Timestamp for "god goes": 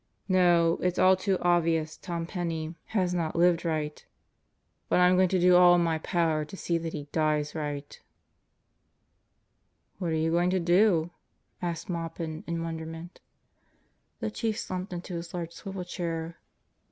2.73-2.81